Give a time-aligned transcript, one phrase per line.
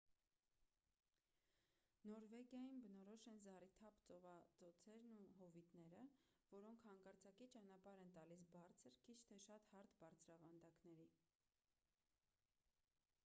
[2.11, 5.99] նորվեգիային բնորոշ են զառիթափ ծովածոցերն ու հովիտները
[6.53, 11.05] որոնք հանկարծակի ճանապարհ են տալիս բարձր քիչ թե շատ հարթ բարձրավանդակների